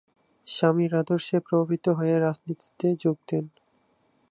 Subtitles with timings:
[0.47, 3.45] স্বামীর আদর্শে প্রভাবিত হয়ে রাজনীতিতে যোগ দেন।